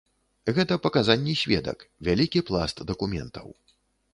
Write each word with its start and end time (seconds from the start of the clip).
Гэта 0.57 0.77
паказанні 0.85 1.35
сведак, 1.41 1.85
вялікі 2.07 2.43
пласт 2.51 2.77
дакументаў. 2.93 3.47